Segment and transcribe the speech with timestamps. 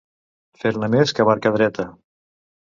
[0.63, 1.89] Fer-ne més que barca dreta.